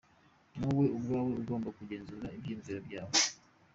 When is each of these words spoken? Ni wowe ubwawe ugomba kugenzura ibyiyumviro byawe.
Ni 0.55 0.63
wowe 0.67 0.85
ubwawe 0.97 1.31
ugomba 1.41 1.69
kugenzura 1.77 2.27
ibyiyumviro 2.35 2.79
byawe. 2.87 3.15